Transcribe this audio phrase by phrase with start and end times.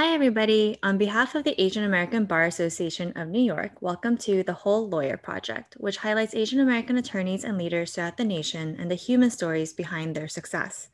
[0.00, 0.78] Hi, everybody.
[0.82, 4.88] On behalf of the Asian American Bar Association of New York, welcome to the Whole
[4.88, 9.28] Lawyer Project, which highlights Asian American attorneys and leaders throughout the nation and the human
[9.28, 10.88] stories behind their success.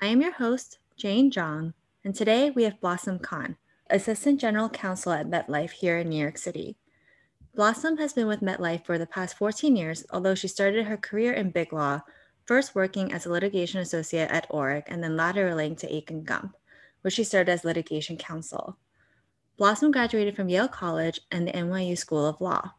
[0.00, 3.58] I am your host, Jane Zhang, and today we have Blossom Kan,
[3.90, 6.78] Assistant General Counsel at MetLife here in New York City.
[7.54, 11.34] Blossom has been with MetLife for the past 14 years, although she started her career
[11.34, 12.00] in big law,
[12.46, 16.56] first working as a litigation associate at Orrick and then lateraling to Akin Gump
[17.02, 18.76] where she served as litigation counsel.
[19.56, 22.72] Blossom graduated from Yale College and the NYU School of Law.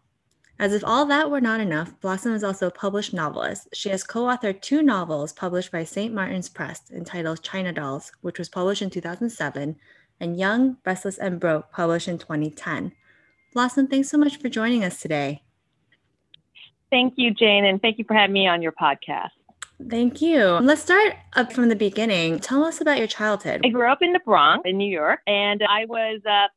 [0.59, 3.69] As if all that were not enough, Blossom is also a published novelist.
[3.73, 6.13] She has co authored two novels published by St.
[6.13, 9.77] Martin's Press entitled China Dolls, which was published in 2007,
[10.19, 12.91] and Young, Restless, and Broke, published in 2010.
[13.53, 15.43] Blossom, thanks so much for joining us today.
[16.91, 19.29] Thank you, Jane, and thank you for having me on your podcast.
[19.87, 20.45] Thank you.
[20.61, 22.39] Let's start up from the beginning.
[22.39, 23.61] Tell us about your childhood.
[23.63, 26.47] I grew up in the Bronx in New York, and I was uh,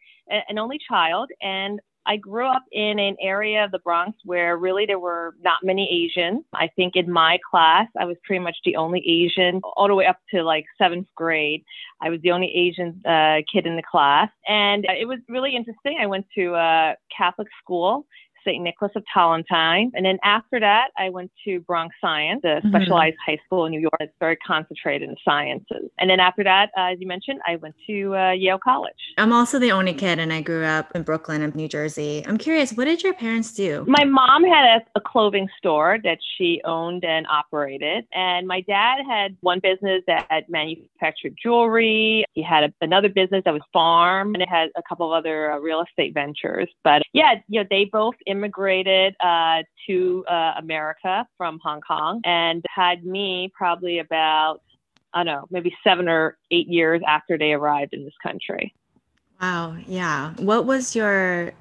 [0.48, 1.30] an only child.
[1.40, 5.58] And I grew up in an area of the Bronx where really there were not
[5.62, 6.44] many Asians.
[6.52, 10.06] I think in my class, I was pretty much the only Asian all the way
[10.06, 11.62] up to like seventh grade.
[12.00, 14.30] I was the only Asian uh, kid in the class.
[14.48, 15.98] And it was really interesting.
[16.00, 18.06] I went to a Catholic school
[18.44, 18.62] St.
[18.62, 19.90] Nicholas of Tolentine.
[19.94, 22.68] And then after that, I went to Bronx Science, a mm-hmm.
[22.68, 25.90] specialized high school in New York that's very concentrated in sciences.
[25.98, 28.92] And then after that, uh, as you mentioned, I went to uh, Yale College.
[29.18, 32.24] I'm also the only kid, and I grew up in Brooklyn and New Jersey.
[32.26, 33.84] I'm curious, what did your parents do?
[33.88, 38.06] My mom had a, a clothing store that she owned and operated.
[38.12, 42.24] And my dad had one business that manufactured jewelry.
[42.32, 45.52] He had a, another business that was farm, and it had a couple of other
[45.52, 46.68] uh, real estate ventures.
[46.84, 52.64] But yeah, you know, they both immigrated uh, to uh, America from Hong Kong and
[52.74, 54.62] had me probably about,
[55.14, 58.74] I don't know, maybe seven or eight years after they arrived in this country.
[59.40, 59.76] Wow.
[59.86, 60.32] Yeah.
[60.38, 61.52] What was your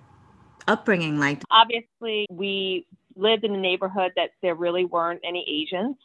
[0.68, 1.42] upbringing like?
[1.52, 5.98] Obviously, we lived in a neighborhood that there really weren't any Asians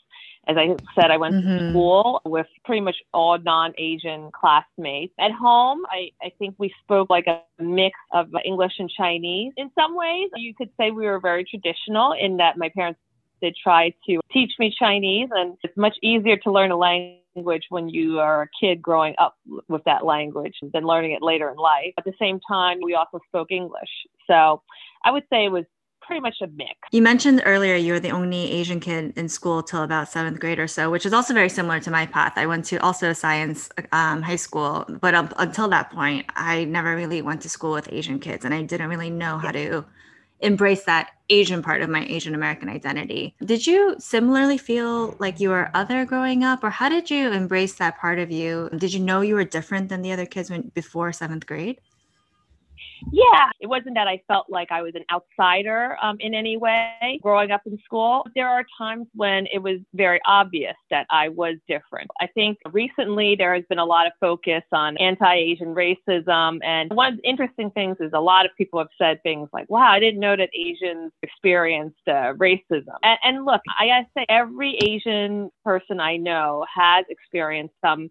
[0.47, 1.59] as I said, I went mm-hmm.
[1.59, 5.13] to school with pretty much all non Asian classmates.
[5.19, 9.53] At home, I, I think we spoke like a mix of English and Chinese.
[9.57, 13.01] In some ways, you could say we were very traditional in that my parents
[13.43, 17.89] did try to teach me Chinese, and it's much easier to learn a language when
[17.89, 19.37] you are a kid growing up
[19.69, 21.93] with that language than learning it later in life.
[21.99, 23.91] At the same time, we also spoke English.
[24.27, 24.63] So
[25.05, 25.65] I would say it was
[26.07, 26.73] pretty much a mix.
[26.93, 30.59] You mentioned earlier you were the only Asian kid in school till about seventh grade
[30.59, 32.35] or so, which is also very similar to my path.
[32.37, 36.95] I went to also science um, high school, but um, until that point, I never
[36.95, 39.85] really went to school with Asian kids, and I didn't really know how to
[40.41, 43.35] embrace that Asian part of my Asian American identity.
[43.45, 47.75] Did you similarly feel like you were other growing up, or how did you embrace
[47.77, 48.69] that part of you?
[48.77, 51.81] Did you know you were different than the other kids when, before seventh grade?
[53.13, 57.19] Yeah, it wasn't that I felt like I was an outsider um, in any way
[57.23, 58.27] growing up in school.
[58.35, 62.11] There are times when it was very obvious that I was different.
[62.21, 66.59] I think recently there has been a lot of focus on anti Asian racism.
[66.65, 69.69] And one of the interesting things is a lot of people have said things like,
[69.69, 72.97] wow, I didn't know that Asians experienced uh, racism.
[73.03, 78.11] And, and look, I gotta say, every Asian person I know has experienced some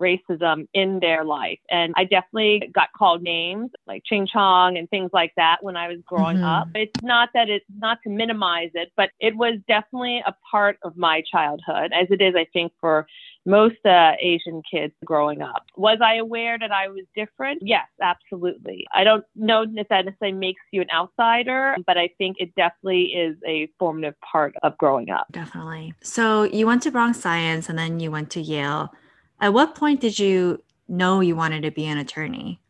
[0.00, 1.58] racism in their life.
[1.70, 5.88] And I definitely got called names like Ching Chong and things like that when I
[5.88, 6.44] was growing mm-hmm.
[6.44, 6.68] up.
[6.74, 10.96] It's not that it's not to minimize it, but it was definitely a part of
[10.96, 13.06] my childhood, as it is, I think, for
[13.46, 15.64] most uh, Asian kids growing up.
[15.76, 17.62] Was I aware that I was different?
[17.62, 18.86] Yes, absolutely.
[18.94, 23.04] I don't know if that necessarily makes you an outsider, but I think it definitely
[23.06, 25.26] is a formative part of growing up.
[25.32, 25.94] Definitely.
[26.02, 28.92] So you went to Bronx Science and then you went to Yale.
[29.40, 32.60] At what point did you know you wanted to be an attorney?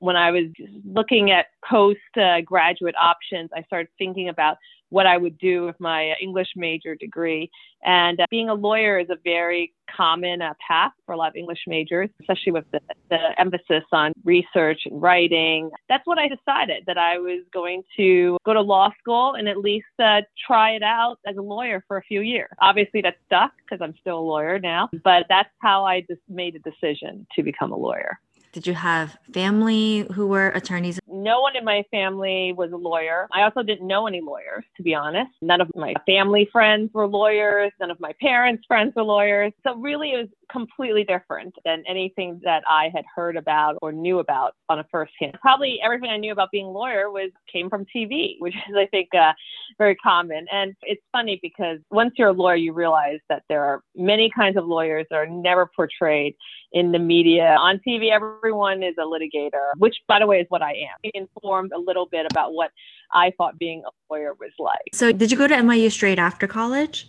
[0.00, 0.46] When I was
[0.84, 4.56] looking at post uh, graduate options, I started thinking about
[4.92, 7.50] what I would do with my English major degree.
[7.82, 11.36] And uh, being a lawyer is a very common uh, path for a lot of
[11.36, 15.70] English majors, especially with the, the, emphasis on research and writing.
[15.88, 19.56] That's what I decided that I was going to go to law school and at
[19.56, 22.50] least uh, try it out as a lawyer for a few years.
[22.60, 26.54] Obviously, that stuck because I'm still a lawyer now, but that's how I just made
[26.54, 28.18] a decision to become a lawyer.
[28.52, 31.00] Did you have family who were attorneys?
[31.08, 33.26] No one in my family was a lawyer.
[33.32, 35.30] I also didn't know any lawyers, to be honest.
[35.40, 37.72] None of my family friends were lawyers.
[37.80, 39.54] None of my parents' friends were lawyers.
[39.64, 44.18] So really, it was completely different than anything that I had heard about or knew
[44.18, 45.36] about on a first hand.
[45.40, 48.86] Probably everything I knew about being a lawyer was came from TV, which is, I
[48.86, 49.32] think, uh,
[49.78, 50.46] very common.
[50.52, 54.56] And it's funny because once you're a lawyer, you realize that there are many kinds
[54.56, 56.34] of lawyers that are never portrayed
[56.72, 57.56] in the media.
[57.58, 61.10] On TV, everyone is a litigator, which, by the way, is what I am.
[61.14, 62.70] Informed a little bit about what
[63.12, 64.78] I thought being a lawyer was like.
[64.92, 67.06] So, did you go to NYU straight after college?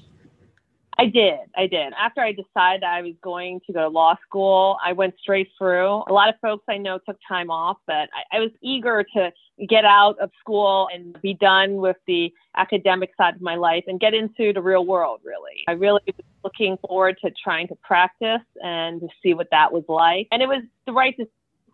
[0.97, 1.39] I did.
[1.55, 1.93] I did.
[1.99, 5.49] After I decided that I was going to go to law school, I went straight
[5.57, 6.03] through.
[6.07, 9.31] A lot of folks I know took time off, but I, I, was eager to
[9.67, 13.99] get out of school and be done with the academic side of my life and
[13.99, 15.63] get into the real world, really.
[15.67, 19.83] I really was looking forward to trying to practice and to see what that was
[19.87, 20.27] like.
[20.31, 21.15] And it was the right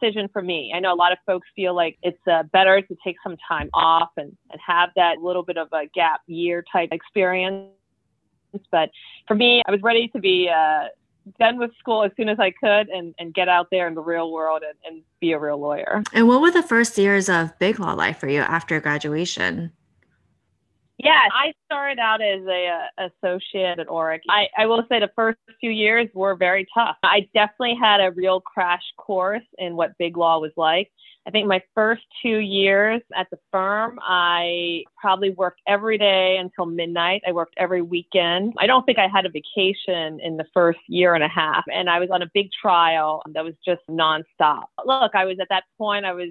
[0.01, 0.72] decision for me.
[0.74, 3.69] I know a lot of folks feel like it's uh, better to take some time
[3.74, 7.69] off and, and have that little bit of a gap year type experience
[8.72, 8.90] but
[9.28, 10.86] for me, I was ready to be uh,
[11.40, 14.01] done with school as soon as I could and, and get out there in the
[14.01, 16.04] real world and, and be a real lawyer.
[16.13, 19.72] And what were the first years of big law life for you after graduation?
[20.98, 24.19] Yeah, I started out as a, uh, associate at Orrick.
[24.30, 26.98] I, I will say the first few years were very tough.
[27.04, 30.92] I definitely had a real crash course in what big law was like.
[31.27, 36.66] I think my first two years at the firm, I probably worked every day until
[36.66, 37.21] midnight.
[37.27, 38.54] I worked every weekend.
[38.57, 41.63] I don't think I had a vacation in the first year and a half.
[41.71, 44.63] And I was on a big trial that was just nonstop.
[44.86, 46.30] Look, I was at that point, I was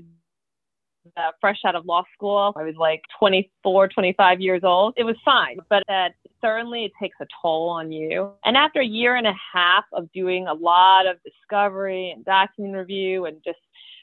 [1.17, 2.53] uh, fresh out of law school.
[2.57, 4.95] I was like 24, 25 years old.
[4.97, 8.31] It was fine, but that certainly it takes a toll on you.
[8.45, 12.75] And after a year and a half of doing a lot of discovery and document
[12.75, 13.59] review and just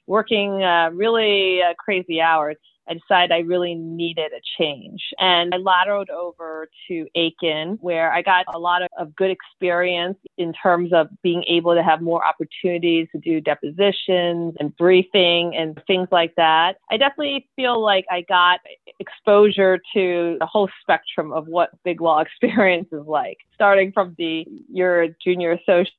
[0.07, 2.57] working uh, really uh, crazy hours,
[2.87, 5.01] I decided I really needed a change.
[5.17, 10.17] And I lateraled over to Akin, where I got a lot of, of, good experience
[10.37, 15.81] in terms of being able to have more opportunities to do depositions and briefing and
[15.87, 16.77] things like that.
[16.91, 18.59] I definitely feel like I got
[18.99, 24.45] exposure to the whole spectrum of what big law experience is like, starting from the
[24.71, 25.93] you're a junior associate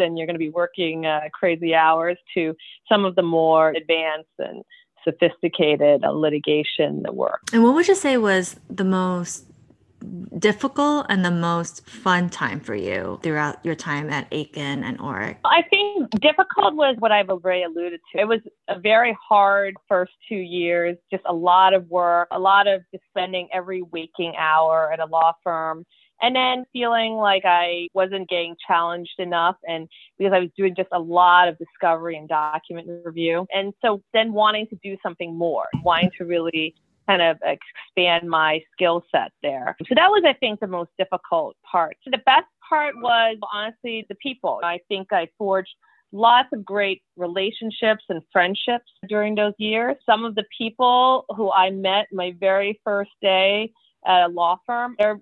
[0.00, 2.54] and you're going to be working uh, crazy hours to
[2.88, 4.62] some of the more advanced and
[5.04, 7.40] sophisticated uh, litigation work.
[7.52, 9.46] And what would you say was the most
[10.38, 15.36] difficult and the most fun time for you throughout your time at Akin and Orrick?
[15.44, 18.20] I think difficult was what I've already alluded to.
[18.20, 22.66] It was a very hard first two years, just a lot of work, a lot
[22.66, 25.84] of just spending every waking hour at a law firm
[26.20, 29.88] and then feeling like I wasn't getting challenged enough and
[30.18, 33.46] because I was doing just a lot of discovery and document review.
[33.54, 36.74] And so then wanting to do something more, wanting to really
[37.06, 39.76] kind of expand my skill set there.
[39.86, 41.96] So that was, I think, the most difficult part.
[42.02, 44.60] So the best part was honestly the people.
[44.62, 45.74] I think I forged
[46.12, 49.96] lots of great relationships and friendships during those years.
[50.06, 53.72] Some of the people who I met my very first day
[54.06, 55.20] at a law firm, they're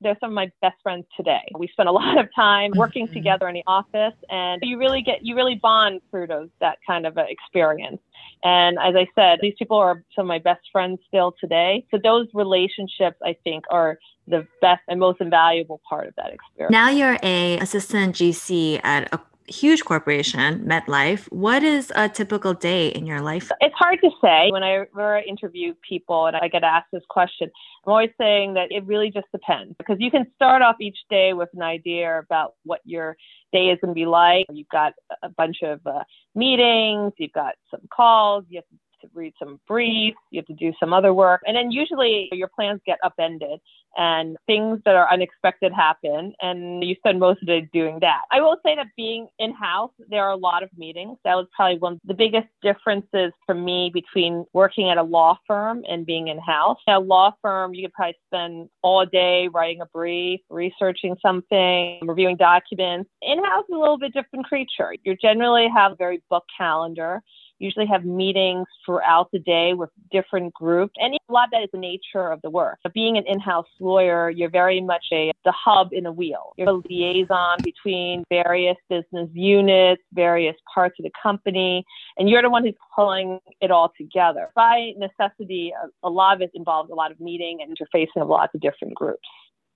[0.00, 1.42] they're some of my best friends today.
[1.58, 3.14] We spend a lot of time working mm-hmm.
[3.14, 7.06] together in the office, and you really get you really bond through those that kind
[7.06, 8.00] of experience.
[8.42, 11.84] And as I said, these people are some of my best friends still today.
[11.90, 16.72] So those relationships, I think, are the best and most invaluable part of that experience.
[16.72, 19.20] Now you're a assistant GC at a
[19.50, 21.30] huge corporation, MetLife.
[21.32, 23.50] What is a typical day in your life?
[23.60, 24.50] It's hard to say.
[24.50, 24.84] When I,
[25.26, 27.50] interview people and I get asked this question,
[27.84, 31.32] I'm always saying that it really just depends because you can start off each day
[31.32, 33.16] with an idea about what your
[33.52, 34.46] day is going to be like.
[34.50, 36.04] You've got a bunch of uh,
[36.34, 40.54] meetings, you've got some calls, you have to to read some briefs, you have to
[40.54, 41.42] do some other work.
[41.46, 43.60] And then usually your plans get upended
[43.96, 48.22] and things that are unexpected happen and you spend most of the day doing that.
[48.30, 51.18] I will say that being in house, there are a lot of meetings.
[51.24, 55.38] That was probably one of the biggest differences for me between working at a law
[55.46, 56.78] firm and being in house.
[56.88, 62.00] At a law firm, you could probably spend all day writing a brief, researching something,
[62.02, 63.10] reviewing documents.
[63.22, 64.94] In house is a little bit different creature.
[65.04, 67.22] You generally have a very book calendar
[67.60, 70.94] usually have meetings throughout the day with different groups.
[70.96, 72.78] And a lot of that is the nature of the work.
[72.82, 76.52] But being an in-house lawyer, you're very much a the hub in the wheel.
[76.56, 81.84] You're a liaison between various business units, various parts of the company,
[82.16, 84.50] and you're the one who's pulling it all together.
[84.54, 88.28] By necessity, a, a lot of it involves a lot of meeting and interfacing of
[88.28, 89.28] lots of different groups.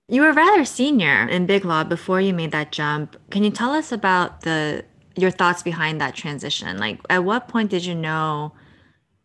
[0.09, 3.17] You were rather senior in Big Law before you made that jump.
[3.31, 4.85] Can you tell us about the
[5.17, 6.79] your thoughts behind that transition.
[6.79, 8.55] Like, at what point did you know,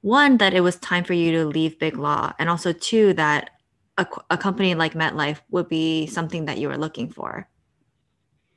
[0.02, 3.52] one, that it was time for you to leave Big Law, and also two, that
[3.98, 7.48] a, a company like MetLife would be something that you were looking for?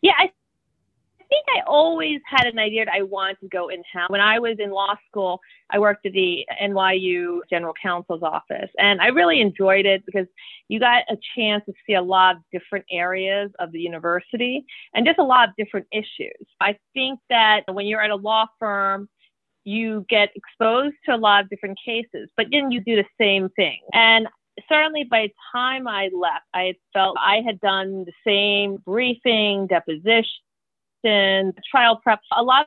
[0.02, 0.32] Yeah, I
[1.32, 4.10] think I always had an idea that I wanted to go in house.
[4.10, 9.00] When I was in law school, I worked at the NYU General Counsel's office, and
[9.00, 10.26] I really enjoyed it because
[10.68, 15.06] you got a chance to see a lot of different areas of the university and
[15.06, 16.46] just a lot of different issues.
[16.60, 19.08] I think that when you're at a law firm,
[19.64, 23.48] you get exposed to a lot of different cases, but then you do the same
[23.56, 23.78] thing.
[23.94, 24.26] And
[24.68, 30.42] certainly by the time I left, I felt I had done the same briefing, deposition,
[31.04, 32.66] trial prep, a lot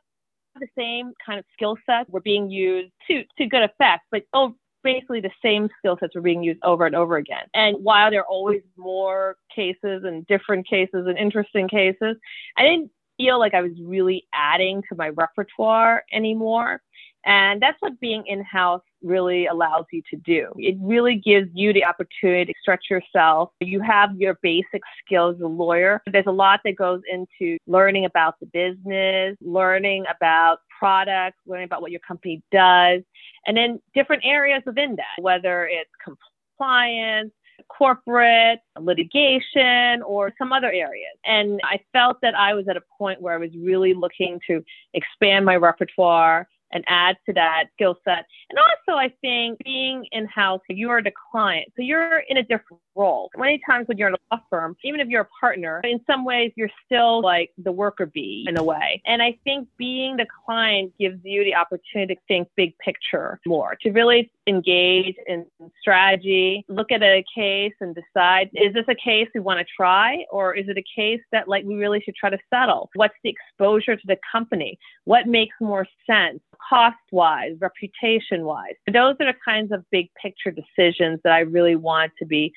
[0.56, 4.24] of the same kind of skill sets were being used to, to good effect, but
[4.34, 7.46] oh, basically the same skill sets were being used over and over again.
[7.54, 12.16] And while there are always more cases and different cases and interesting cases,
[12.58, 16.82] I didn't feel like I was really adding to my repertoire anymore.
[17.26, 20.52] And that's what being in house really allows you to do.
[20.58, 23.52] It really gives you the opportunity to stretch yourself.
[23.62, 26.02] You have your basic skills as a lawyer.
[26.12, 31.82] There's a lot that goes into learning about the business, learning about products, learning about
[31.82, 33.02] what your company does,
[33.48, 37.32] and then different areas within that, whether it's compliance,
[37.70, 41.18] corporate, litigation, or some other areas.
[41.26, 44.64] And I felt that I was at a point where I was really looking to
[44.94, 48.26] expand my repertoire and add to that skill set.
[48.50, 52.44] And also, I think being in house, you are the client, so you're in a
[52.44, 53.30] different role.
[53.38, 56.26] Many times when you're in a law firm, even if you're a partner, in some
[56.26, 59.02] ways you're still like the worker bee in a way.
[59.06, 63.78] And I think being the client gives you the opportunity to think big picture more,
[63.82, 65.46] to really engage in
[65.80, 70.24] strategy, look at a case and decide is this a case we want to try
[70.32, 72.90] or is it a case that like we really should try to settle?
[72.96, 74.78] What's the exposure to the company?
[75.06, 78.76] What makes more sense cost wise, reputation wise?
[78.92, 82.54] Those are the kinds of big picture decisions that I really want to be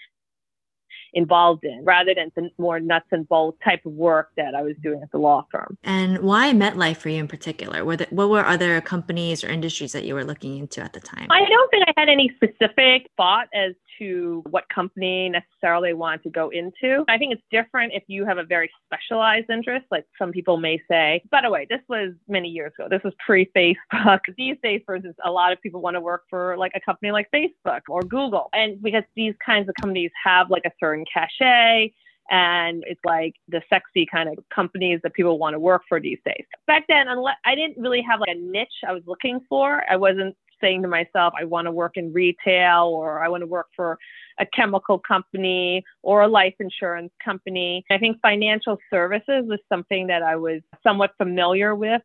[1.12, 4.74] involved in rather than the more nuts and bolts type of work that I was
[4.82, 5.76] doing at the law firm.
[5.84, 7.84] And why MetLife for you in particular?
[7.84, 11.00] Were there, what were other companies or industries that you were looking into at the
[11.00, 11.28] time?
[11.30, 16.30] I don't think I had any specific thought as to what company necessarily want to
[16.30, 17.04] go into.
[17.08, 20.80] I think it's different if you have a very specialized interest, like some people may
[20.88, 21.22] say.
[21.30, 22.88] By the way, this was many years ago.
[22.90, 24.20] This was pre Facebook.
[24.36, 27.12] These days, for instance, a lot of people want to work for like a company
[27.12, 28.48] like Facebook or Google.
[28.52, 31.92] And because these kinds of companies have like a certain cachet,
[32.30, 36.18] and it's like the sexy kind of companies that people want to work for these
[36.24, 36.44] days.
[36.66, 39.82] Back then, unless I didn't really have like a niche I was looking for.
[39.90, 43.46] I wasn't saying to myself, I want to work in retail or I want to
[43.46, 43.98] work for
[44.38, 47.84] a chemical company or a life insurance company.
[47.90, 52.02] I think financial services was something that I was somewhat familiar with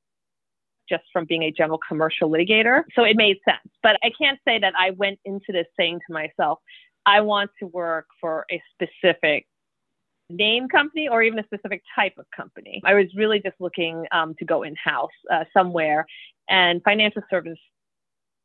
[0.89, 2.83] just from being a general commercial litigator.
[2.95, 3.74] So it made sense.
[3.81, 6.60] But I can't say that I went into this saying to myself,
[7.05, 9.45] I want to work for a specific
[10.29, 12.81] name company or even a specific type of company.
[12.86, 16.05] I was really just looking um, to go in house uh, somewhere,
[16.50, 17.60] and financial services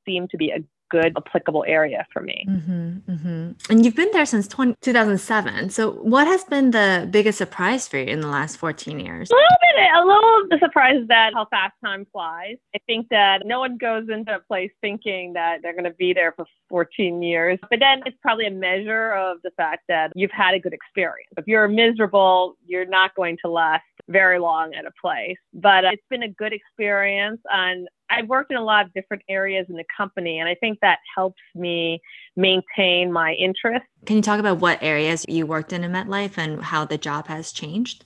[0.04, 2.46] seemed to be a good applicable area for me.
[2.48, 3.50] Mm-hmm, mm-hmm.
[3.70, 5.70] And you've been there since 20, 2007.
[5.70, 9.30] So what has been the biggest surprise for you in the last 14 years?
[9.30, 12.56] A little bit, a little of the surprise is that how fast time flies.
[12.74, 16.12] I think that no one goes into a place thinking that they're going to be
[16.12, 17.58] there for 14 years.
[17.70, 21.30] But then it's probably a measure of the fact that you've had a good experience.
[21.36, 25.36] If you're miserable, you're not going to last very long at a place.
[25.52, 27.40] But uh, it's been a good experience.
[27.50, 30.78] And I've worked in a lot of different areas in the company, and I think
[30.80, 32.00] that helps me
[32.36, 33.84] maintain my interest.
[34.06, 37.26] Can you talk about what areas you worked in in MetLife and how the job
[37.28, 38.04] has changed?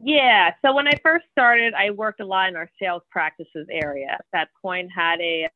[0.00, 0.52] Yeah.
[0.62, 4.08] So when I first started, I worked a lot in our sales practices area.
[4.10, 5.48] At that point, had a,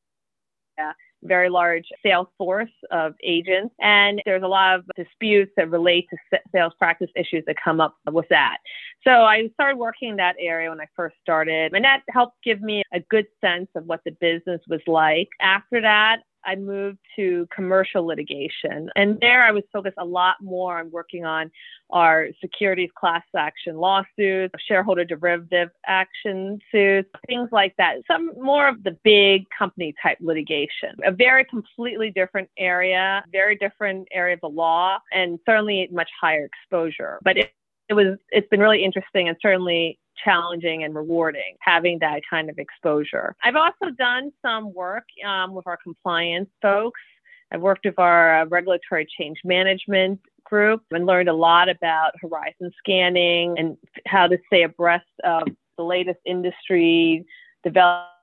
[0.79, 0.83] a
[1.27, 6.39] very large sales force of agents, and there's a lot of disputes that relate to
[6.53, 8.59] sales practice issues that come up with that.
[9.05, 12.61] So I started working in that area when I first started, and that helped give
[12.61, 15.29] me a good sense of what the business was like.
[15.41, 18.89] After that, I moved to commercial litigation.
[18.95, 21.51] And there I was focused a lot more on working on
[21.91, 27.97] our securities class action lawsuits, shareholder derivative action suits, things like that.
[28.11, 30.95] Some more of the big company type litigation.
[31.05, 36.45] A very completely different area, very different area of the law, and certainly much higher
[36.45, 37.19] exposure.
[37.23, 37.53] But it,
[37.89, 42.59] it was it's been really interesting and certainly challenging and rewarding having that kind of
[42.59, 43.35] exposure.
[43.43, 47.01] I've also done some work um, with our compliance folks.
[47.53, 52.71] I've worked with our uh, regulatory change management group and learned a lot about horizon
[52.79, 57.25] scanning and how to stay abreast of the latest industry
[57.63, 58.16] developments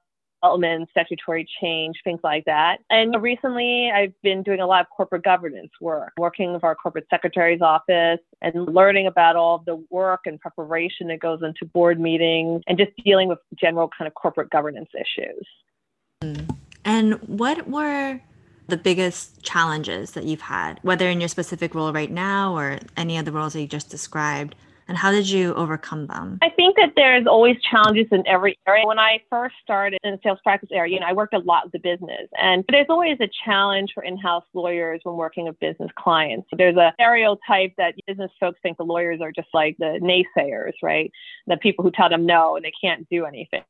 [0.43, 2.77] development, statutory change, things like that.
[2.89, 7.07] And recently, I've been doing a lot of corporate governance work, working with our corporate
[7.09, 12.61] secretary's office and learning about all the work and preparation that goes into board meetings
[12.67, 16.45] and just dealing with general kind of corporate governance issues.
[16.85, 18.19] And what were
[18.67, 23.17] the biggest challenges that you've had, whether in your specific role right now or any
[23.17, 24.55] of the roles that you just described?
[24.87, 26.39] And how did you overcome them?
[26.41, 28.85] I think that there's always challenges in every area.
[28.85, 31.65] When I first started in the sales practice area, you know, I worked a lot
[31.65, 35.91] with the business, and there's always a challenge for in-house lawyers when working with business
[35.95, 36.47] clients.
[36.57, 41.11] There's a stereotype that business folks think the lawyers are just like the naysayers, right?
[41.47, 43.63] The people who tell them no and they can't do anything.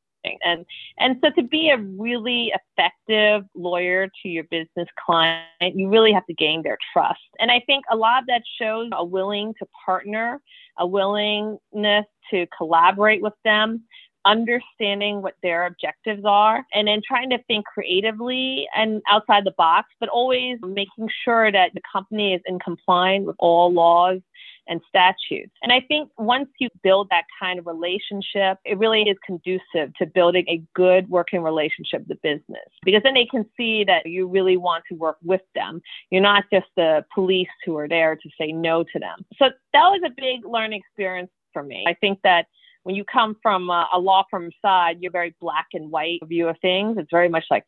[0.44, 0.64] And
[0.98, 6.26] and so to be a really effective lawyer to your business client, you really have
[6.26, 7.20] to gain their trust.
[7.38, 10.40] And I think a lot of that shows a willing to partner,
[10.78, 13.84] a willingness to collaborate with them,
[14.24, 19.88] understanding what their objectives are, and then trying to think creatively and outside the box,
[20.00, 24.20] but always making sure that the company is in compliance with all laws
[24.66, 25.52] and statutes.
[25.62, 30.06] And I think once you build that kind of relationship, it really is conducive to
[30.06, 34.26] building a good working relationship with the business because then they can see that you
[34.26, 35.80] really want to work with them.
[36.10, 39.24] You're not just the police who are there to say no to them.
[39.38, 41.84] So that was a big learning experience for me.
[41.86, 42.46] I think that
[42.84, 46.48] when you come from a, a law firm side, you're very black and white view
[46.48, 46.96] of things.
[46.98, 47.64] It's very much like,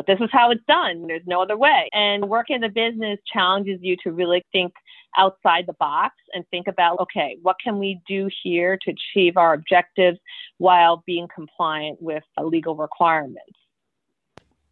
[0.00, 1.06] but this is how it's done.
[1.06, 1.90] There's no other way.
[1.92, 4.72] And working in the business challenges you to really think
[5.18, 9.52] outside the box and think about okay, what can we do here to achieve our
[9.52, 10.18] objectives
[10.56, 13.52] while being compliant with legal requirements?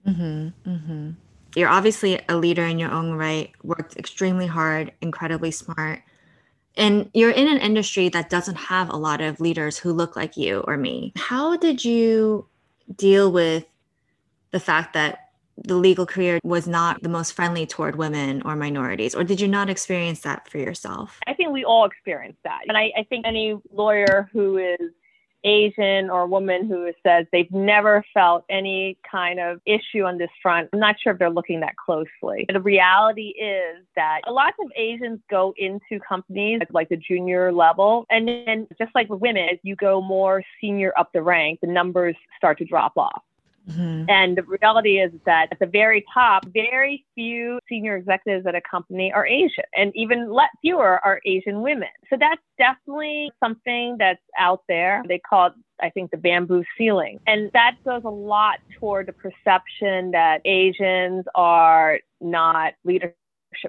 [0.07, 1.11] Mm-hmm, mm-hmm.
[1.55, 6.01] You're obviously a leader in your own right, worked extremely hard, incredibly smart.
[6.75, 10.39] And you're in an industry that doesn't have a lot of leaders who look like
[10.39, 11.13] you or me.
[11.17, 12.47] How did you
[12.97, 13.67] deal with
[14.51, 15.29] the fact that
[15.65, 19.49] the legal career was not the most friendly toward women or minorities, or did you
[19.49, 21.19] not experience that for yourself?
[21.27, 22.61] I think we all experience that.
[22.69, 24.91] And I, I think any lawyer who is
[25.45, 30.69] Asian or woman who says they've never felt any kind of issue on this front,
[30.73, 32.47] I'm not sure if they're looking that closely.
[32.53, 38.07] The reality is that a lot of Asians go into companies like the junior level.
[38.11, 41.69] And then, just like with women, as you go more senior up the rank, the
[41.69, 43.23] numbers start to drop off.
[43.69, 44.09] Mm-hmm.
[44.09, 48.61] And the reality is that at the very top, very few senior executives at a
[48.61, 51.89] company are Asian, and even fewer are Asian women.
[52.11, 55.03] So that's definitely something that's out there.
[55.07, 57.21] They call it I think the bamboo ceiling.
[57.27, 63.15] And that goes a lot toward the perception that Asians are not leaders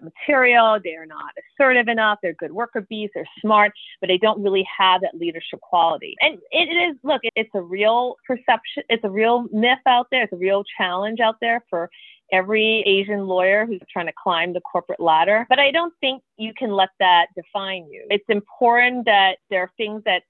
[0.01, 0.79] material.
[0.83, 2.19] They're not assertive enough.
[2.21, 3.09] They're good worker bees.
[3.13, 6.15] They're smart, but they don't really have that leadership quality.
[6.21, 8.83] And it is, look, it's a real perception.
[8.89, 10.23] It's a real myth out there.
[10.23, 11.89] It's a real challenge out there for
[12.31, 15.45] every Asian lawyer who's trying to climb the corporate ladder.
[15.49, 18.05] But I don't think you can let that define you.
[18.09, 20.23] It's important that there are things that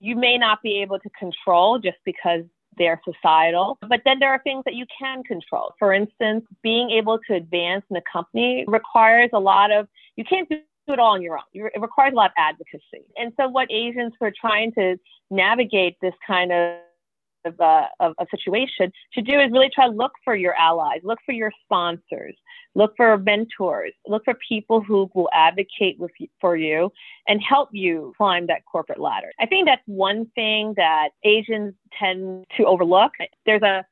[0.00, 2.42] you may not be able to control just because
[2.78, 3.78] they're societal.
[3.88, 5.74] But then there are things that you can control.
[5.78, 10.48] For instance, being able to advance in a company requires a lot of, you can't
[10.48, 10.58] do
[10.88, 11.44] it all on your own.
[11.52, 13.04] It requires a lot of advocacy.
[13.16, 14.96] And so, what Asians were trying to
[15.30, 16.78] navigate this kind of
[17.44, 21.00] of, uh, of a situation to do is really try to look for your allies,
[21.02, 22.36] look for your sponsors,
[22.74, 26.92] look for mentors, look for people who will advocate with for you
[27.28, 29.32] and help you climb that corporate ladder.
[29.40, 33.12] I think that's one thing that Asians tend to overlook.
[33.46, 33.84] There's a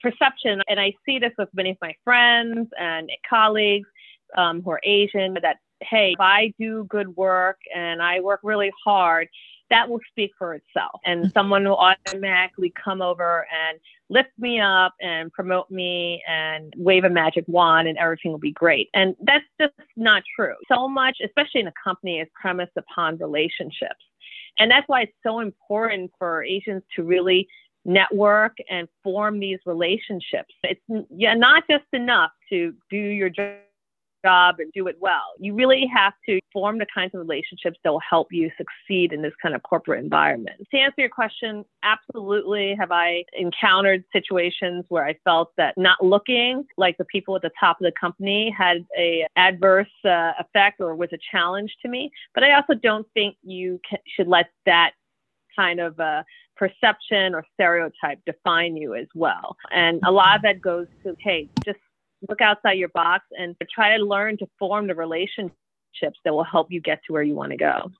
[0.00, 3.88] perception, and I see this with many of my friends and colleagues
[4.36, 8.70] um, who are Asian, that hey, if I do good work and I work really
[8.84, 9.28] hard,
[9.70, 11.00] that will speak for itself.
[11.04, 11.30] And mm-hmm.
[11.30, 13.78] someone will automatically come over and
[14.08, 18.52] lift me up and promote me and wave a magic wand and everything will be
[18.52, 18.88] great.
[18.92, 20.54] And that's just not true.
[20.68, 24.04] So much, especially in a company, is premised upon relationships.
[24.58, 27.48] And that's why it's so important for Asians to really
[27.84, 30.54] network and form these relationships.
[30.64, 30.80] It's
[31.10, 33.56] yeah, not just enough to do your job
[34.24, 35.32] job and do it well.
[35.38, 39.22] You really have to form the kinds of relationships that will help you succeed in
[39.22, 40.56] this kind of corporate environment.
[40.72, 46.66] To answer your question, absolutely have I encountered situations where I felt that not looking
[46.76, 50.94] like the people at the top of the company had a adverse uh, effect or
[50.94, 52.10] was a challenge to me.
[52.34, 53.80] But I also don't think you
[54.16, 54.92] should let that
[55.56, 56.22] kind of uh,
[56.56, 59.56] perception or stereotype define you as well.
[59.72, 61.78] And a lot of that goes to, hey, just
[62.28, 65.54] look outside your box and try to learn to form the relationships
[66.24, 67.90] that will help you get to where you want to go.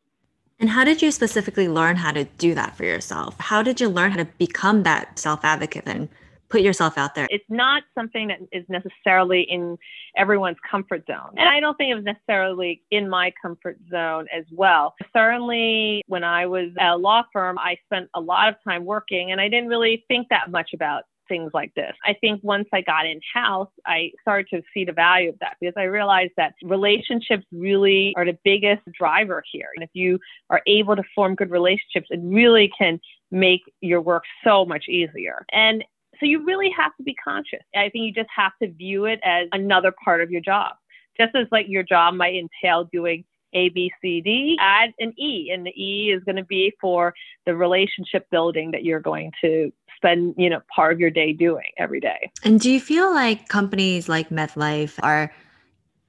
[0.58, 3.34] And how did you specifically learn how to do that for yourself?
[3.38, 6.08] How did you learn how to become that self advocate and
[6.50, 7.26] put yourself out there.
[7.30, 9.78] It's not something that is necessarily in
[10.16, 11.34] everyone's comfort zone.
[11.36, 14.94] And I don't think it was necessarily in my comfort zone as well.
[15.16, 19.32] Certainly, when I was at a law firm, I spent a lot of time working
[19.32, 21.94] and I didn't really think that much about things like this.
[22.04, 25.56] I think once I got in house, I started to see the value of that
[25.60, 29.68] because I realized that relationships really are the biggest driver here.
[29.74, 30.18] And if you
[30.50, 35.46] are able to form good relationships, it really can make your work so much easier.
[35.52, 35.84] And
[36.18, 37.60] so you really have to be conscious.
[37.74, 40.72] I think you just have to view it as another part of your job.
[41.16, 45.50] Just as like your job might entail doing a, B, C, D, add an E.
[45.52, 47.14] And the E is going to be for
[47.46, 51.70] the relationship building that you're going to spend, you know, part of your day doing
[51.78, 52.30] every day.
[52.44, 55.32] And do you feel like companies like MetLife are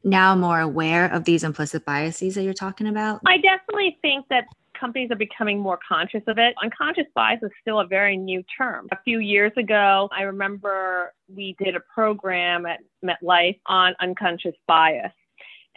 [0.04, 3.21] now more aware of these implicit biases that you're talking about?
[3.25, 4.45] I definitely think that
[4.80, 6.56] companies are becoming more conscious of it.
[6.62, 8.88] Unconscious bias is still a very new term.
[8.91, 15.12] A few years ago, I remember we did a program at MetLife on unconscious bias.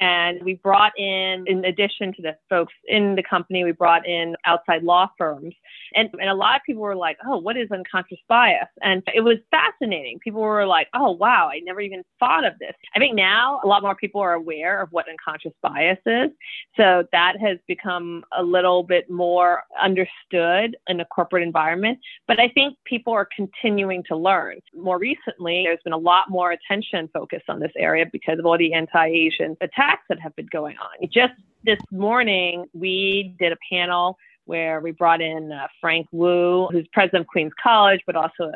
[0.00, 4.35] And we brought in, in addition to the folks in the company, we brought in
[4.44, 5.54] outside law firms.
[5.94, 8.66] And, and a lot of people were like, oh, what is unconscious bias?
[8.83, 10.18] And it was fascinating.
[10.18, 12.72] People were like, oh, wow, I never even thought of this.
[12.96, 16.30] I think now a lot more people are aware of what unconscious bias is.
[16.76, 21.98] So that has become a little bit more understood in the corporate environment.
[22.26, 24.59] But I think people are continuing to learn.
[24.76, 28.59] More recently, there's been a lot more attention focused on this area because of all
[28.59, 31.09] the anti Asian attacks that have been going on.
[31.12, 34.16] Just this morning, we did a panel
[34.47, 38.53] where we brought in uh, Frank Wu, who's president of Queens College, but also a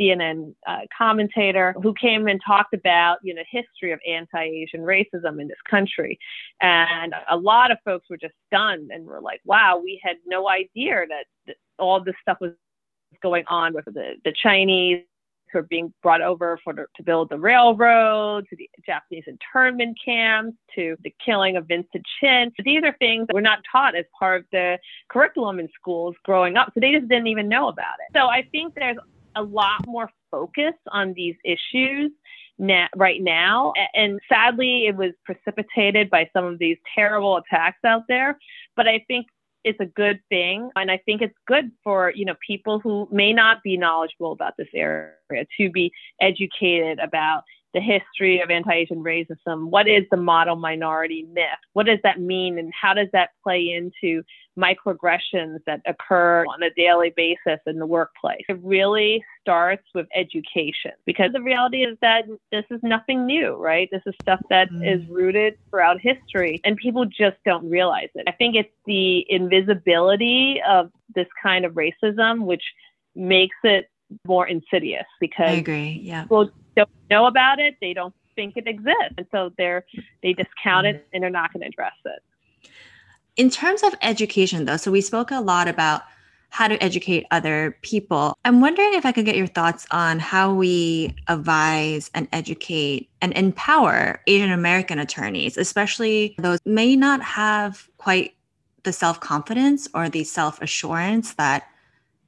[0.00, 5.48] CNN uh, commentator who came and talked about, you know, history of anti-Asian racism in
[5.48, 6.18] this country.
[6.60, 10.48] And a lot of folks were just stunned and were like, wow, we had no
[10.48, 12.52] idea that, that all this stuff was
[13.22, 15.04] going on with the, the Chinese
[15.52, 19.98] who are being brought over for the, to build the railroad, to the Japanese internment
[20.04, 22.52] camps, to the killing of Vincent Chin.
[22.64, 26.56] These are things that were not taught as part of the curriculum in schools growing
[26.56, 28.16] up, so they just didn't even know about it.
[28.18, 28.98] So I think there's
[29.36, 32.10] a lot more focus on these issues
[32.58, 33.72] now, right now.
[33.94, 38.38] And sadly, it was precipitated by some of these terrible attacks out there.
[38.76, 39.26] But I think
[39.64, 40.70] it's a good thing.
[40.76, 44.54] And I think it's good for, you know, people who may not be knowledgeable about
[44.56, 45.12] this area
[45.58, 47.42] to be educated about
[47.74, 49.68] the history of anti-Asian racism.
[49.68, 51.44] What is the model minority myth?
[51.74, 54.22] What does that mean, and how does that play into
[54.58, 58.42] microaggressions that occur on a daily basis in the workplace?
[58.48, 63.88] It really starts with education because the reality is that this is nothing new, right?
[63.92, 64.94] This is stuff that mm.
[64.94, 68.24] is rooted throughout history, and people just don't realize it.
[68.26, 72.62] I think it's the invisibility of this kind of racism which
[73.14, 73.90] makes it
[74.26, 76.00] more insidious because I agree.
[76.02, 76.22] Yeah.
[76.22, 77.76] People don't know about it.
[77.80, 79.14] They don't think it exists.
[79.16, 79.84] And so they're
[80.22, 81.04] they discount it mm-hmm.
[81.12, 82.22] and they're not going to address it.
[83.36, 86.02] In terms of education though, so we spoke a lot about
[86.50, 88.38] how to educate other people.
[88.46, 93.34] I'm wondering if I could get your thoughts on how we advise and educate and
[93.34, 98.34] empower Asian American attorneys, especially those may not have quite
[98.84, 101.64] the self confidence or the self assurance that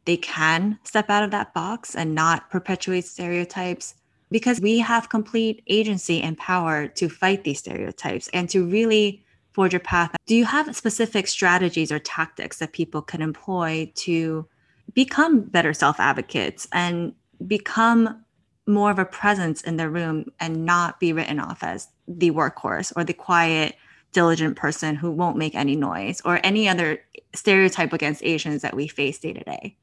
[0.05, 3.95] they can step out of that box and not perpetuate stereotypes
[4.31, 9.75] because we have complete agency and power to fight these stereotypes and to really forge
[9.75, 10.15] a path.
[10.27, 14.47] Do you have specific strategies or tactics that people can employ to
[14.95, 17.15] become better self advocates and
[17.47, 18.25] become
[18.67, 22.93] more of a presence in the room and not be written off as the workhorse
[22.95, 23.77] or the quiet,
[24.13, 27.01] diligent person who won't make any noise or any other
[27.35, 29.77] stereotype against Asians that we face day to day?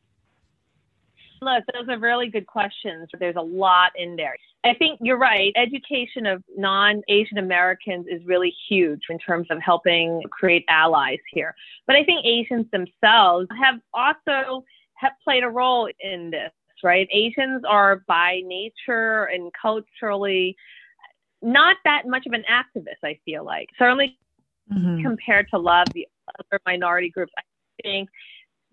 [1.42, 3.10] Look, those are really good questions.
[3.20, 4.36] There's a lot in there.
[4.64, 5.54] I think you're right.
[5.56, 11.56] Education of non Asian Americans is really huge in terms of helping create allies here.
[11.86, 14.64] But I think Asians themselves have also
[14.96, 16.52] have played a role in this,
[16.84, 17.08] right?
[17.12, 20.56] Asians are by nature and culturally
[21.42, 23.70] not that much of an activist, I feel like.
[23.78, 24.18] Certainly
[24.72, 25.04] mm-hmm.
[25.04, 26.08] compared to a lot of the
[26.40, 27.42] other minority groups, I
[27.84, 28.10] think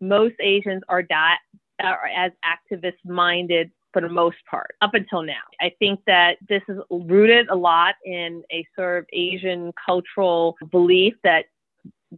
[0.01, 1.39] most Asians are that
[1.83, 5.43] are as activist minded for the most part up until now.
[5.61, 11.15] I think that this is rooted a lot in a sort of Asian cultural belief
[11.23, 11.47] that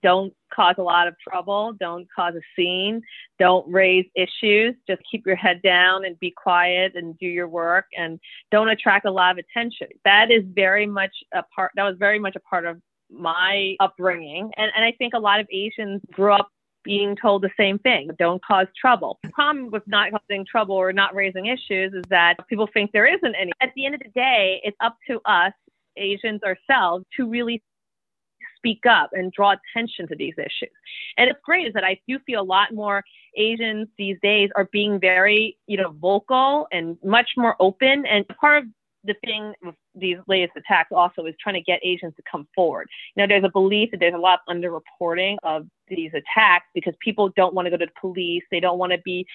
[0.03, 3.01] don't cause a lot of trouble, don't cause a scene,
[3.39, 7.87] don't raise issues, just keep your head down and be quiet and do your work
[7.97, 8.19] and
[8.51, 9.89] don't attract a lot of attention.
[10.05, 14.51] That is very much a part that was very much a part of my upbringing.
[14.57, 16.51] And and I think a lot of Asians grew up
[16.87, 19.19] being told the same thing don't cause trouble.
[19.23, 23.13] The problem with not causing trouble or not raising issues is that people think there
[23.13, 23.53] isn't any.
[23.61, 25.53] At the end of the day, it's up to us,
[25.97, 27.63] Asians ourselves, to really
[28.57, 30.71] speak up and draw attention to these issues.
[31.19, 33.03] And it's great is that I do feel a lot more
[33.37, 38.07] Asians these days are being very, you know, vocal and much more open.
[38.07, 38.69] And part of
[39.07, 42.89] the thing with these latest attacks also is trying to get Asians to come forward.
[43.15, 46.95] You know, there's a belief that there's a lot of underreporting of these attacks because
[47.01, 48.43] people don't want to go to the police.
[48.51, 49.27] They don't want to be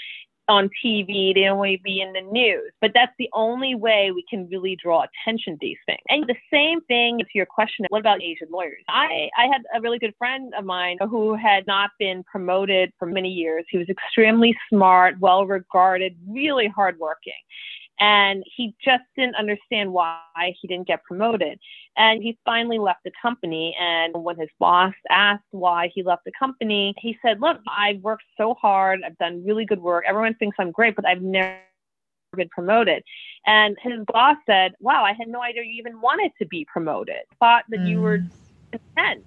[0.47, 2.71] on TV, they don't want to be in the news.
[2.81, 6.01] But that's the only way we can really draw attention to these things.
[6.09, 8.83] And the same thing to your question, what about Asian lawyers?
[8.89, 13.05] I, I had a really good friend of mine who had not been promoted for
[13.05, 13.65] many years.
[13.69, 17.33] He was extremely smart, well regarded, really hardworking
[18.01, 20.19] and he just didn't understand why
[20.59, 21.59] he didn't get promoted.
[21.95, 23.75] And he finally left the company.
[23.79, 28.23] And when his boss asked why he left the company, he said, Look, I've worked
[28.37, 29.01] so hard.
[29.05, 30.03] I've done really good work.
[30.07, 31.59] Everyone thinks I'm great, but I've never
[32.35, 33.03] been promoted.
[33.45, 37.21] And his boss said, Wow, I had no idea you even wanted to be promoted.
[37.39, 37.87] Thought that mm.
[37.87, 38.31] you were mm.
[38.71, 39.23] content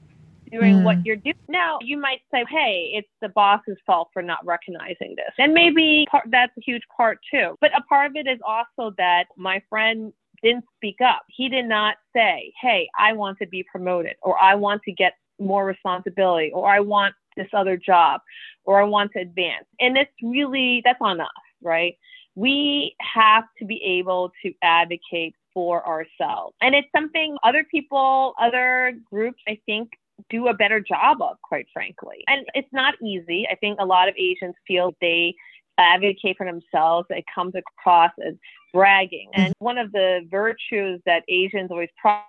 [0.54, 0.84] doing mm.
[0.84, 1.34] what you're doing.
[1.48, 5.32] Now, you might say, hey, it's the boss's fault for not recognizing this.
[5.38, 7.56] And maybe part, that's a huge part too.
[7.60, 10.12] But a part of it is also that my friend
[10.42, 11.22] didn't speak up.
[11.28, 15.14] He did not say, hey, I want to be promoted or I want to get
[15.40, 18.20] more responsibility or I want this other job
[18.64, 19.66] or I want to advance.
[19.80, 21.28] And it's really, that's on us,
[21.62, 21.96] right?
[22.36, 26.54] We have to be able to advocate for ourselves.
[26.60, 29.90] And it's something other people, other groups, I think,
[30.30, 32.24] do a better job of, quite frankly.
[32.26, 33.46] And it's not easy.
[33.50, 35.34] I think a lot of Asians feel they
[35.78, 37.06] advocate for themselves.
[37.10, 38.34] It comes across as
[38.72, 39.30] bragging.
[39.34, 39.64] And mm-hmm.
[39.64, 42.24] one of the virtues that Asians always pride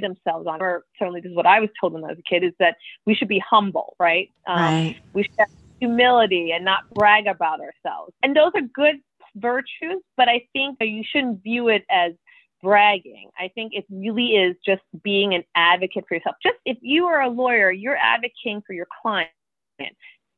[0.00, 2.42] themselves on, or certainly this is what I was told when I was a kid,
[2.42, 4.30] is that we should be humble, right?
[4.46, 4.96] Um, right.
[5.12, 8.12] We should have humility and not brag about ourselves.
[8.22, 8.96] And those are good
[9.36, 12.12] virtues, but I think you shouldn't view it as
[12.62, 13.30] bragging.
[13.38, 16.36] I think it really is just being an advocate for yourself.
[16.42, 19.30] Just if you are a lawyer, you're advocating for your client.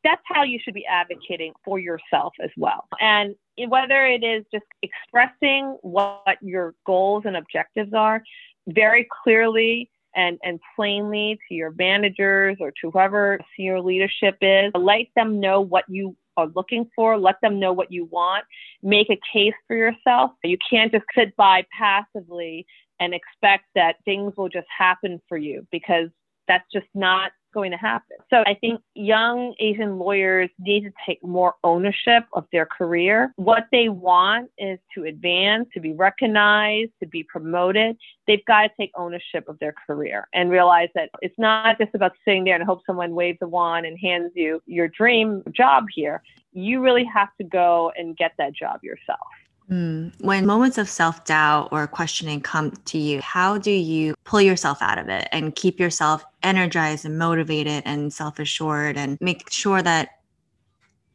[0.05, 2.87] That's how you should be advocating for yourself as well.
[3.01, 3.35] And
[3.69, 8.23] whether it is just expressing what your goals and objectives are
[8.69, 15.07] very clearly and, and plainly to your managers or to whoever senior leadership is, let
[15.17, 17.19] them know what you are looking for.
[17.19, 18.45] Let them know what you want.
[18.83, 20.31] Make a case for yourself.
[20.45, 22.67] You can't just sit by passively
[23.01, 26.09] and expect that things will just happen for you because
[26.47, 28.17] that's just not going to happen.
[28.31, 33.33] So I think young Asian lawyers need to take more ownership of their career.
[33.37, 37.97] What they want is to advance, to be recognized, to be promoted.
[38.27, 42.13] They've got to take ownership of their career and realize that it's not just about
[42.25, 46.23] sitting there and hope someone waves a wand and hands you your dream job here.
[46.53, 49.29] You really have to go and get that job yourself.
[49.71, 50.13] Mm.
[50.21, 54.81] When moments of self doubt or questioning come to you, how do you pull yourself
[54.81, 59.83] out of it and keep yourself energized and motivated and self assured and make sure
[59.83, 60.11] that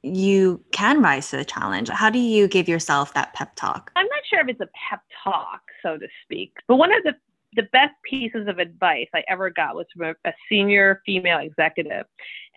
[0.03, 1.89] you can rise to the challenge?
[1.89, 3.91] How do you give yourself that pep talk?
[3.95, 7.15] I'm not sure if it's a pep talk, so to speak, but one of the
[7.55, 12.05] the best pieces of advice I ever got was from a, a, senior female executive.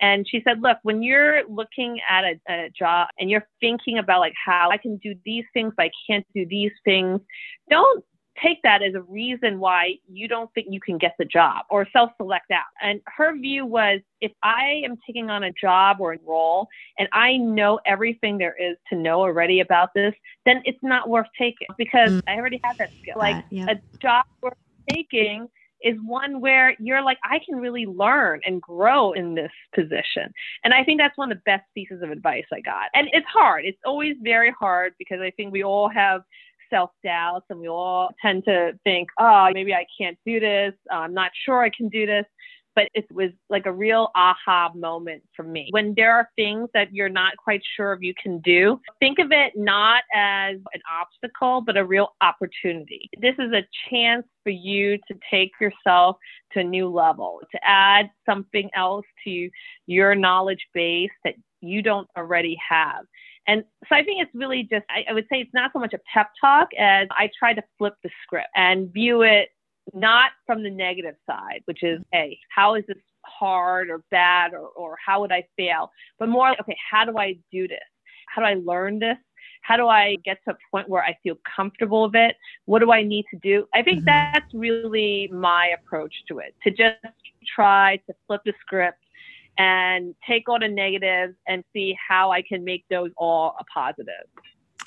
[0.00, 4.20] And she said, look, when you're looking at a, a, job and you're thinking about
[4.20, 7.20] like how I can do these things, but I can't do these things,
[7.70, 8.04] don't
[8.42, 11.86] take that as a reason why you don't think you can get the job or
[11.92, 12.64] self select out.
[12.82, 17.08] And her view was if I am taking on a job or a role and
[17.12, 21.68] I know everything there is to know already about this, then it's not worth taking
[21.78, 22.22] because mm.
[22.28, 23.14] I already have that skill.
[23.16, 23.66] Like yeah.
[23.68, 24.54] a job worth
[24.90, 25.48] taking
[25.82, 30.32] is one where you're like, I can really learn and grow in this position.
[30.64, 32.88] And I think that's one of the best pieces of advice I got.
[32.94, 33.64] And it's hard.
[33.64, 36.22] It's always very hard because I think we all have
[36.70, 40.72] self doubts and we all tend to think, oh, maybe I can't do this.
[40.90, 42.24] I'm not sure I can do this
[42.76, 45.68] but it was like a real aha moment for me.
[45.70, 49.32] When there are things that you're not quite sure if you can do, think of
[49.32, 53.10] it not as an obstacle, but a real opportunity.
[53.20, 56.18] This is a chance for you to take yourself
[56.52, 59.50] to a new level, to add something else to
[59.86, 63.06] your knowledge base that you don't already have.
[63.48, 65.94] And so I think it's really just, I, I, would say it's not so much
[65.94, 69.50] a pep talk as I try to flip the script and view it
[69.94, 74.68] not from the negative side, which is, hey, how is this hard or bad or,
[74.68, 75.90] or how would I fail?
[76.18, 77.78] But more, okay, how do I do this?
[78.28, 79.16] How do I learn this?
[79.62, 82.36] How do I get to a point where I feel comfortable with it?
[82.66, 83.66] What do I need to do?
[83.74, 84.06] I think mm-hmm.
[84.06, 87.14] that's really my approach to it, to just
[87.54, 88.98] try to flip the script
[89.58, 94.26] and take all the negatives and see how I can make those all a positive.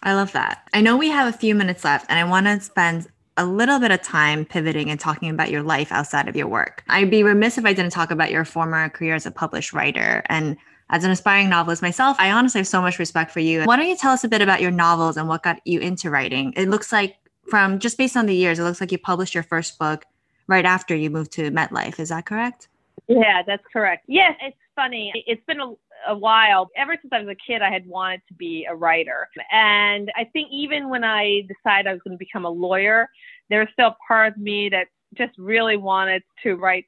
[0.03, 0.69] I love that.
[0.73, 3.07] I know we have a few minutes left, and I want to spend
[3.39, 6.83] a little bit of time pivoting and talking about your life outside of your work.
[6.89, 10.21] I'd be remiss if I didn't talk about your former career as a published writer.
[10.25, 10.57] And
[10.89, 13.63] as an aspiring novelist myself, I honestly have so much respect for you.
[13.63, 16.09] Why don't you tell us a bit about your novels and what got you into
[16.09, 16.53] writing?
[16.57, 17.15] It looks like,
[17.47, 20.05] from just based on the years, it looks like you published your first book
[20.47, 21.99] right after you moved to MetLife.
[21.99, 22.67] Is that correct?
[23.07, 24.03] Yeah, that's correct.
[24.07, 25.13] Yes, it's funny.
[25.25, 25.73] It's been a,
[26.07, 26.69] a while.
[26.75, 29.27] Ever since I was a kid, I had wanted to be a writer.
[29.51, 33.09] And I think even when I decided I was going to become a lawyer,
[33.49, 36.85] there was still part of me that just really wanted to write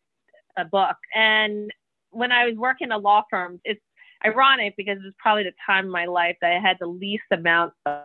[0.57, 0.97] a book.
[1.15, 1.71] And
[2.11, 3.81] when I was working in a law firm, it's
[4.25, 7.23] ironic because it was probably the time in my life that I had the least
[7.31, 8.03] amount of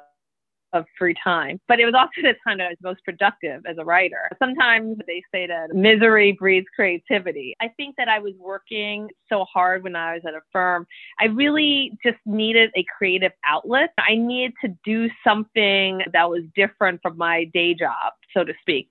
[0.77, 1.61] of free time.
[1.69, 4.29] But it was also the time that I was most productive as a writer.
[4.39, 7.55] Sometimes they say that misery breeds creativity.
[7.61, 10.87] I think that I was working so hard when I was at a firm.
[11.21, 13.91] I really just needed a creative outlet.
[13.99, 18.89] I needed to do something that was different from my day job, so to speak.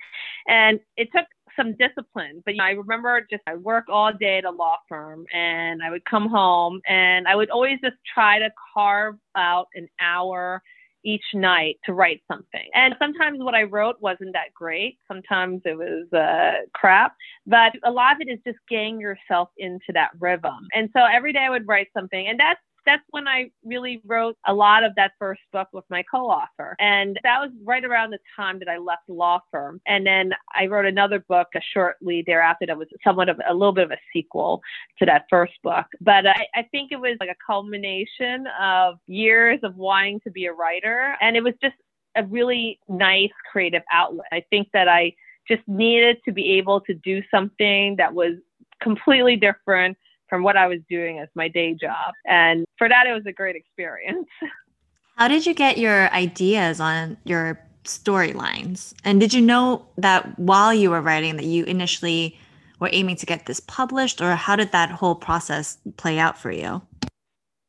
[0.48, 2.42] And it took some discipline.
[2.46, 5.82] But you know, I remember just I work all day at a law firm and
[5.82, 10.62] I would come home and I would always just try to carve out an hour
[11.06, 12.68] each night to write something.
[12.74, 14.98] And sometimes what I wrote wasn't that great.
[15.08, 17.14] Sometimes it was uh, crap.
[17.46, 20.68] But a lot of it is just getting yourself into that rhythm.
[20.74, 22.28] And so every day I would write something.
[22.28, 26.04] And that's that's when I really wrote a lot of that first book with my
[26.04, 26.76] co-author.
[26.80, 29.82] And that was right around the time that I left law firm.
[29.88, 33.86] And then I wrote another book shortly thereafter that was somewhat of a little bit
[33.86, 34.62] of a sequel
[35.00, 35.86] to that first book.
[36.02, 40.46] But I, I think it was like a culmination of years of wanting to be
[40.46, 41.16] a writer.
[41.22, 41.76] And it was just
[42.16, 44.28] a really nice creative outlet.
[44.32, 45.14] I think that I
[45.48, 48.34] just needed to be able to do something that was
[48.82, 49.98] completely different
[50.30, 52.14] from what I was doing as my day job.
[52.26, 54.28] And for that, it was a great experience.
[55.18, 58.94] How did you get your ideas on your storylines?
[59.04, 62.38] And did you know that while you were writing that you initially
[62.80, 66.52] were aiming to get this published or how did that whole process play out for
[66.52, 66.82] you?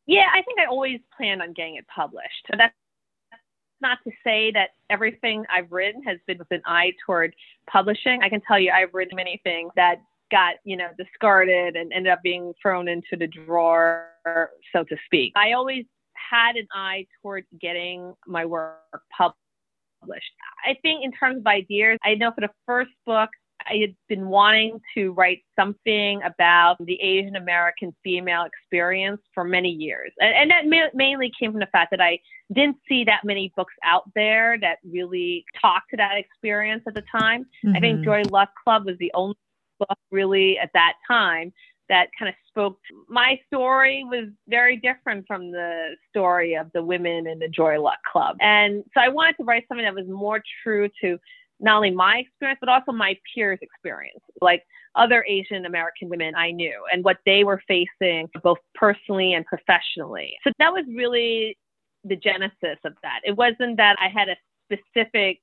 [0.06, 2.46] Yeah, I think I always planned on getting it published.
[2.56, 2.74] That's
[3.80, 7.34] not to say that everything I've written has been with an eye toward
[7.70, 8.20] publishing.
[8.22, 9.96] I can tell you I've written many things that
[10.30, 14.10] got you know discarded and ended up being thrown into the drawer
[14.72, 15.84] so to speak i always
[16.30, 18.80] had an eye towards getting my work
[19.16, 20.32] published
[20.64, 23.30] i think in terms of ideas i know for the first book
[23.68, 29.70] I had been wanting to write something about the Asian American female experience for many
[29.70, 30.12] years.
[30.20, 32.20] And, and that ma- mainly came from the fact that I
[32.52, 37.02] didn't see that many books out there that really talked to that experience at the
[37.10, 37.46] time.
[37.64, 37.76] Mm-hmm.
[37.76, 38.04] I think mm-hmm.
[38.04, 39.36] Joy Luck Club was the only
[39.78, 41.52] book really at that time
[41.88, 42.78] that kind of spoke.
[43.08, 47.98] My story was very different from the story of the women in the Joy Luck
[48.10, 48.36] Club.
[48.40, 51.18] And so I wanted to write something that was more true to
[51.60, 54.62] not only my experience, but also my peers' experience, like
[54.94, 60.36] other Asian American women I knew and what they were facing both personally and professionally.
[60.44, 61.56] So that was really
[62.04, 63.20] the genesis of that.
[63.24, 64.36] It wasn't that I had a
[64.70, 65.40] specific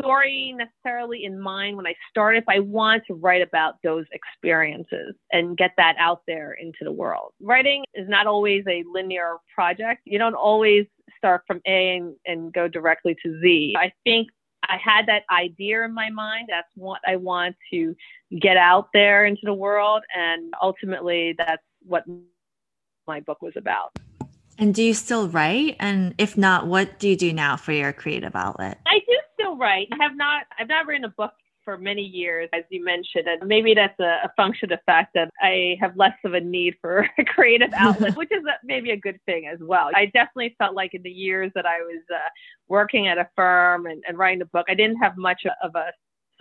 [0.00, 5.14] story necessarily in mind when I started, but I want to write about those experiences
[5.32, 7.32] and get that out there into the world.
[7.40, 10.02] Writing is not always a linear project.
[10.04, 13.74] You don't always start from A and, and go directly to Z.
[13.78, 14.28] I think
[14.68, 16.48] I had that idea in my mind.
[16.50, 17.94] That's what I want to
[18.40, 20.02] get out there into the world.
[20.16, 22.04] And ultimately, that's what
[23.06, 23.92] my book was about.
[24.58, 25.76] And do you still write?
[25.80, 28.80] And if not, what do you do now for your creative outlet?
[28.86, 29.18] I do
[29.50, 29.88] write.
[29.92, 30.44] I have not.
[30.58, 31.32] I've not written a book
[31.64, 35.12] for many years, as you mentioned, and maybe that's a, a function of the fact
[35.14, 38.90] that I have less of a need for a creative outlet, which is a, maybe
[38.90, 39.90] a good thing as well.
[39.94, 42.28] I definitely felt like in the years that I was uh,
[42.68, 45.92] working at a firm and, and writing a book, I didn't have much of a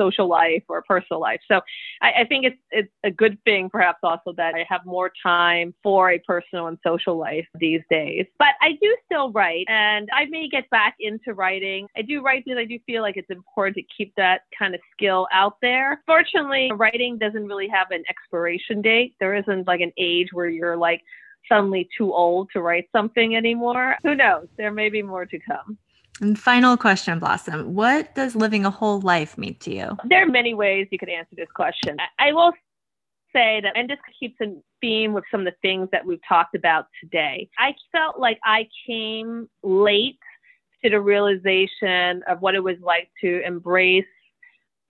[0.01, 1.39] social life or personal life.
[1.47, 1.61] So
[2.01, 5.73] I, I, think it's it's a good thing, perhaps also that I have more time
[5.83, 8.25] for a personal and social life these days.
[8.39, 11.87] But I do still write, and I may get back into writing.
[11.95, 14.81] I do write because I do feel like it's important to keep that kind of
[14.93, 16.01] skill out there.
[16.05, 19.15] Fortunately, writing doesn't really have an expiration date.
[19.19, 21.01] There isn't like an age where you're like
[21.47, 23.97] suddenly too old to write something anymore.
[24.03, 24.47] Who knows?
[24.57, 25.77] There may be more to come.
[26.21, 27.73] And final question, Blossom.
[27.73, 29.97] What does living a whole life mean to you?
[30.07, 31.97] There are many ways you could answer this question.
[32.19, 32.53] I will
[33.34, 36.55] say that, and this keeps in theme with some of the things that we've talked
[36.55, 37.50] about today.
[37.58, 40.19] I felt like I came late
[40.83, 44.06] to the realization of what it was like to embrace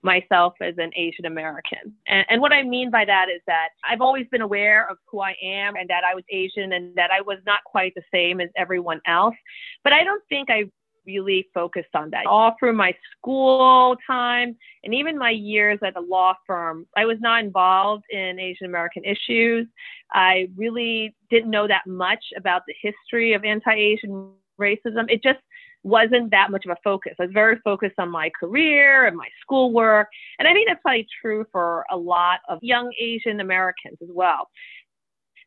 [0.04, 1.94] myself as an Asian American.
[2.08, 5.20] And, and, what I mean by that is that I've always been aware of who
[5.20, 8.42] I am and that I was Asian and that I was not quite the same
[8.42, 9.36] as everyone else.
[9.84, 10.64] But I don't think I
[11.06, 12.26] really focused on that.
[12.26, 17.18] All through my school time and even my years at the law firm, I was
[17.20, 19.68] not involved in Asian American issues.
[20.14, 25.06] I really didn't know that much about the history of anti Asian racism.
[25.10, 25.40] It just
[25.84, 27.14] wasn't that much of a focus.
[27.20, 30.08] I was very focused on my career and my schoolwork.
[30.38, 34.48] And I think that's probably true for a lot of young Asian Americans as well.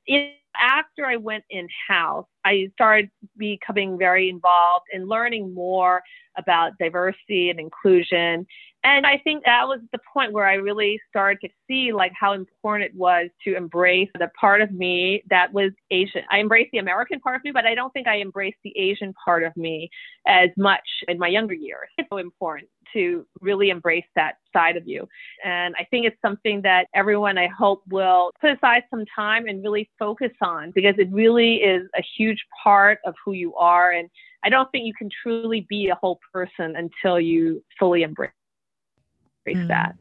[0.07, 6.03] In, after I went in house, I started becoming very involved in learning more
[6.37, 8.47] about diversity and inclusion.
[8.83, 12.35] And I think that was the point where I really started to see like how
[12.35, 16.23] important it was to embrace the part of me that was Asian.
[16.31, 19.15] I embraced the American part of me, but I don't think I embraced the Asian
[19.25, 19.89] part of me
[20.27, 21.89] as much in my younger years.
[21.97, 25.07] It's so important to really embrace that side of you.
[25.45, 29.63] And I think it's something that everyone I hope will put aside some time and
[29.63, 33.91] really focus on because it really is a huge part of who you are.
[33.91, 34.09] And
[34.43, 38.31] I don't think you can truly be a whole person until you fully embrace
[39.47, 39.69] mm.
[39.69, 39.97] that.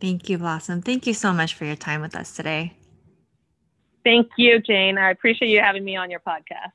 [0.00, 0.82] Thank you, Blossom.
[0.82, 2.74] Thank you so much for your time with us today.
[4.02, 4.96] Thank you, Jane.
[4.96, 6.72] I appreciate you having me on your podcast.